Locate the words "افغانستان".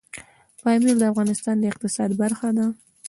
1.11-1.55